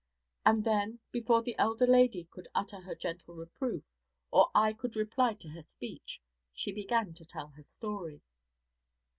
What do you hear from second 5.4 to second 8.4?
her speech, she began to tell her story.